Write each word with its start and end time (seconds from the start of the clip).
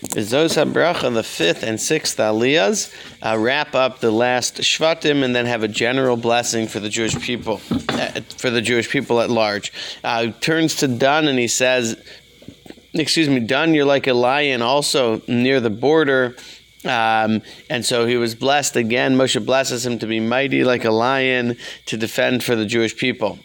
Zos 0.00 0.56
HaBracha, 0.56 1.12
the 1.12 1.22
fifth 1.22 1.62
and 1.62 1.78
sixth 1.78 2.16
Aliyahs, 2.16 2.92
uh, 3.22 3.36
wrap 3.38 3.74
up 3.74 4.00
the 4.00 4.10
last 4.10 4.56
Shvatim 4.56 5.22
and 5.22 5.36
then 5.36 5.44
have 5.44 5.62
a 5.62 5.68
general 5.68 6.16
blessing 6.16 6.66
for 6.68 6.80
the 6.80 6.88
Jewish 6.88 7.18
people, 7.20 7.60
uh, 7.90 8.20
for 8.38 8.48
the 8.48 8.62
Jewish 8.62 8.88
people 8.88 9.20
at 9.20 9.28
large. 9.28 9.72
Uh, 10.02 10.28
turns 10.40 10.76
to 10.76 10.88
Dan 10.88 11.28
and 11.28 11.38
he 11.38 11.48
says, 11.48 12.02
excuse 12.94 13.28
me, 13.28 13.40
Dan, 13.40 13.74
you're 13.74 13.84
like 13.84 14.06
a 14.06 14.14
lion 14.14 14.62
also 14.62 15.20
near 15.28 15.60
the 15.60 15.70
border. 15.70 16.34
Um, 16.82 17.42
and 17.68 17.84
so 17.84 18.06
he 18.06 18.16
was 18.16 18.34
blessed 18.34 18.76
again. 18.76 19.16
Moshe 19.16 19.44
blesses 19.44 19.84
him 19.84 19.98
to 19.98 20.06
be 20.06 20.18
mighty 20.18 20.64
like 20.64 20.86
a 20.86 20.90
lion 20.90 21.58
to 21.86 21.98
defend 21.98 22.42
for 22.42 22.56
the 22.56 22.64
Jewish 22.64 22.96
people. 22.96 23.38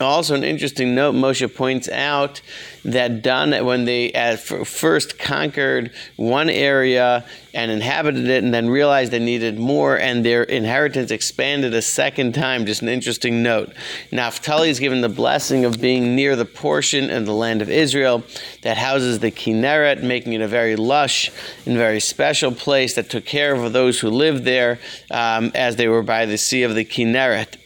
Also, 0.00 0.34
an 0.34 0.42
interesting 0.42 0.94
note: 0.94 1.14
Moshe 1.14 1.54
points 1.54 1.88
out 1.88 2.40
that 2.84 3.22
Dan, 3.22 3.64
when 3.64 3.84
they 3.84 4.12
at 4.12 4.40
first 4.40 5.18
conquered 5.18 5.92
one 6.16 6.50
area 6.50 7.24
and 7.54 7.70
inhabited 7.70 8.28
it, 8.28 8.42
and 8.42 8.52
then 8.52 8.68
realized 8.68 9.12
they 9.12 9.20
needed 9.20 9.56
more, 9.56 9.96
and 9.96 10.24
their 10.24 10.42
inheritance 10.42 11.12
expanded 11.12 11.72
a 11.74 11.82
second 11.82 12.34
time. 12.34 12.66
Just 12.66 12.82
an 12.82 12.88
interesting 12.88 13.42
note. 13.44 13.72
Naphtali 14.10 14.68
is 14.68 14.80
given 14.80 15.00
the 15.00 15.08
blessing 15.08 15.64
of 15.64 15.80
being 15.80 16.16
near 16.16 16.34
the 16.34 16.44
portion 16.44 17.08
in 17.08 17.24
the 17.24 17.32
land 17.32 17.62
of 17.62 17.70
Israel 17.70 18.24
that 18.62 18.76
houses 18.76 19.20
the 19.20 19.30
Kinneret, 19.30 20.02
making 20.02 20.32
it 20.32 20.40
a 20.40 20.48
very 20.48 20.74
lush 20.74 21.30
and 21.66 21.76
very 21.76 22.00
special 22.00 22.50
place 22.50 22.94
that 22.94 23.08
took 23.10 23.24
care 23.24 23.54
of 23.54 23.72
those 23.72 24.00
who 24.00 24.10
lived 24.10 24.44
there 24.44 24.80
um, 25.12 25.52
as 25.54 25.76
they 25.76 25.86
were 25.86 26.02
by 26.02 26.26
the 26.26 26.36
sea 26.36 26.64
of 26.64 26.74
the 26.74 26.84
Kinneret. 26.84 27.58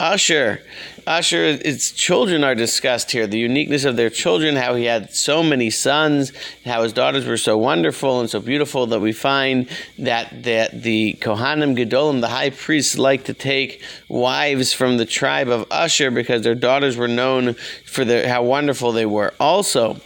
Asher, 0.00 0.62
Usher, 1.08 1.44
its 1.44 1.90
children 1.90 2.44
are 2.44 2.54
discussed 2.54 3.10
here. 3.10 3.26
The 3.26 3.38
uniqueness 3.38 3.84
of 3.84 3.96
their 3.96 4.10
children, 4.10 4.54
how 4.54 4.76
he 4.76 4.84
had 4.84 5.12
so 5.12 5.42
many 5.42 5.70
sons, 5.70 6.32
how 6.64 6.82
his 6.82 6.92
daughters 6.92 7.26
were 7.26 7.36
so 7.36 7.58
wonderful 7.58 8.20
and 8.20 8.30
so 8.30 8.38
beautiful 8.38 8.86
that 8.88 9.00
we 9.00 9.12
find 9.12 9.68
that, 9.98 10.44
that 10.44 10.82
the 10.82 11.14
Kohanim 11.14 11.76
Gedolim, 11.76 12.20
the 12.20 12.28
high 12.28 12.50
priests, 12.50 12.96
like 12.96 13.24
to 13.24 13.34
take 13.34 13.82
wives 14.08 14.72
from 14.72 14.98
the 14.98 15.06
tribe 15.06 15.48
of 15.48 15.66
Usher 15.70 16.12
because 16.12 16.42
their 16.42 16.54
daughters 16.54 16.96
were 16.96 17.08
known 17.08 17.54
for 17.84 18.04
their, 18.04 18.28
how 18.28 18.44
wonderful 18.44 18.92
they 18.92 19.06
were. 19.06 19.34
Also, 19.40 20.00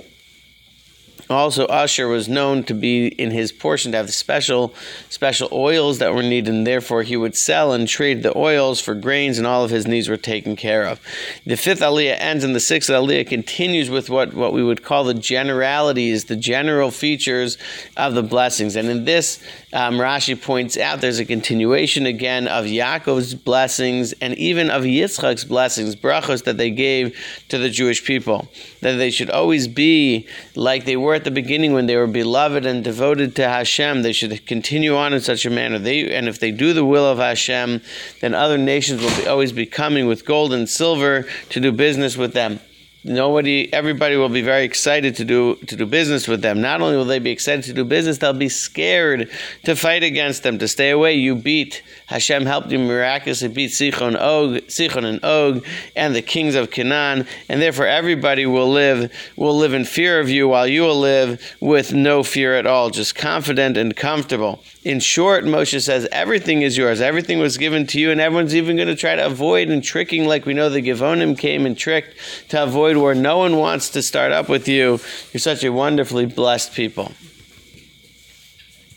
also, 1.32 1.66
Asher 1.68 2.08
was 2.08 2.28
known 2.28 2.64
to 2.64 2.74
be 2.74 3.06
in 3.06 3.30
his 3.30 3.52
portion 3.52 3.92
to 3.92 3.98
have 3.98 4.12
special 4.12 4.74
special 5.08 5.48
oils 5.52 5.98
that 5.98 6.14
were 6.14 6.22
needed, 6.22 6.52
and 6.52 6.66
therefore 6.66 7.02
he 7.02 7.16
would 7.16 7.36
sell 7.36 7.72
and 7.72 7.88
trade 7.88 8.22
the 8.22 8.36
oils 8.36 8.80
for 8.80 8.94
grains, 8.94 9.38
and 9.38 9.46
all 9.46 9.64
of 9.64 9.70
his 9.70 9.86
needs 9.86 10.08
were 10.08 10.16
taken 10.16 10.56
care 10.56 10.84
of. 10.84 11.00
The 11.46 11.56
fifth 11.56 11.80
aliyah 11.80 12.16
ends, 12.18 12.44
and 12.44 12.54
the 12.54 12.60
sixth 12.60 12.90
aliyah 12.90 13.26
continues 13.26 13.90
with 13.90 14.10
what, 14.10 14.34
what 14.34 14.52
we 14.52 14.62
would 14.62 14.82
call 14.82 15.04
the 15.04 15.14
generalities, 15.14 16.24
the 16.24 16.36
general 16.36 16.90
features 16.90 17.58
of 17.96 18.14
the 18.14 18.22
blessings. 18.22 18.76
And 18.76 18.88
in 18.88 19.04
this, 19.04 19.42
um, 19.72 19.96
Rashi 19.96 20.40
points 20.40 20.76
out 20.76 21.00
there's 21.00 21.18
a 21.18 21.24
continuation 21.24 22.06
again 22.06 22.46
of 22.48 22.66
Yaakov's 22.66 23.34
blessings 23.34 24.12
and 24.20 24.36
even 24.36 24.70
of 24.70 24.82
Yitzchak's 24.82 25.44
blessings, 25.44 25.96
brachos 25.96 26.44
that 26.44 26.56
they 26.58 26.70
gave 26.70 27.18
to 27.48 27.58
the 27.58 27.70
Jewish 27.70 28.04
people, 28.04 28.48
that 28.80 28.96
they 28.96 29.10
should 29.10 29.30
always 29.30 29.68
be 29.68 30.26
like 30.54 30.84
they 30.84 30.96
were 30.96 31.18
at 31.22 31.24
the 31.24 31.30
beginning 31.30 31.72
when 31.72 31.86
they 31.86 31.94
were 31.94 32.08
beloved 32.08 32.66
and 32.66 32.82
devoted 32.82 33.36
to 33.36 33.48
Hashem. 33.48 34.02
They 34.02 34.12
should 34.12 34.44
continue 34.44 34.96
on 34.96 35.12
in 35.12 35.20
such 35.20 35.46
a 35.46 35.50
manner. 35.50 35.78
They 35.78 36.12
and 36.12 36.26
if 36.26 36.40
they 36.40 36.50
do 36.50 36.72
the 36.72 36.84
will 36.84 37.04
of 37.06 37.18
Hashem, 37.18 37.80
then 38.20 38.34
other 38.34 38.58
nations 38.58 39.00
will 39.00 39.16
be, 39.16 39.28
always 39.28 39.52
be 39.52 39.64
coming 39.64 40.08
with 40.08 40.24
gold 40.24 40.52
and 40.52 40.68
silver 40.68 41.24
to 41.50 41.60
do 41.60 41.70
business 41.70 42.16
with 42.16 42.32
them 42.32 42.58
nobody 43.04 43.72
everybody 43.72 44.16
will 44.16 44.28
be 44.28 44.42
very 44.42 44.64
excited 44.64 45.16
to 45.16 45.24
do 45.24 45.56
to 45.66 45.76
do 45.76 45.86
business 45.86 46.28
with 46.28 46.42
them. 46.42 46.60
Not 46.60 46.80
only 46.80 46.96
will 46.96 47.04
they 47.04 47.18
be 47.18 47.30
excited 47.30 47.64
to 47.64 47.72
do 47.72 47.84
business 47.84 48.18
they'll 48.18 48.32
be 48.32 48.48
scared 48.48 49.30
to 49.64 49.74
fight 49.74 50.02
against 50.02 50.42
them 50.42 50.58
to 50.58 50.68
stay 50.68 50.90
away. 50.90 51.14
You 51.14 51.34
beat 51.34 51.82
Hashem 52.06 52.46
helped 52.46 52.70
you 52.70 52.78
miraculously 52.78 53.48
beat 53.48 53.70
Sichon 53.70 54.16
Og 54.16 54.62
Sichon 54.68 55.04
and 55.04 55.24
Og 55.24 55.64
and 55.96 56.14
the 56.14 56.22
kings 56.22 56.54
of 56.54 56.70
Canaan 56.70 57.26
and 57.48 57.60
therefore 57.60 57.86
everybody 57.86 58.46
will 58.46 58.70
live 58.70 59.12
will 59.36 59.56
live 59.56 59.74
in 59.74 59.84
fear 59.84 60.20
of 60.20 60.28
you 60.28 60.48
while 60.48 60.66
you 60.66 60.82
will 60.82 60.98
live 60.98 61.56
with 61.60 61.92
no 61.92 62.22
fear 62.22 62.54
at 62.54 62.66
all 62.66 62.90
just 62.90 63.14
confident 63.14 63.76
and 63.76 63.96
comfortable. 63.96 64.62
In 64.84 65.00
short 65.00 65.44
Moshe 65.44 65.80
says 65.80 66.08
everything 66.12 66.62
is 66.62 66.76
yours. 66.76 67.00
Everything 67.00 67.38
was 67.38 67.58
given 67.58 67.86
to 67.88 67.98
you 67.98 68.10
and 68.10 68.20
everyone's 68.20 68.54
even 68.54 68.76
going 68.76 68.88
to 68.88 68.96
try 68.96 69.16
to 69.16 69.26
avoid 69.26 69.68
and 69.68 69.82
tricking 69.82 70.26
like 70.26 70.46
we 70.46 70.54
know 70.54 70.68
the 70.68 70.82
Givonim 70.82 71.36
came 71.36 71.66
and 71.66 71.76
tricked 71.76 72.16
to 72.50 72.62
avoid 72.62 72.91
where 72.96 73.14
no 73.14 73.38
one 73.38 73.56
wants 73.56 73.90
to 73.90 74.02
start 74.02 74.32
up 74.32 74.48
with 74.48 74.68
you. 74.68 75.00
You're 75.32 75.40
such 75.40 75.64
a 75.64 75.72
wonderfully 75.72 76.26
blessed 76.26 76.74
people. 76.74 77.12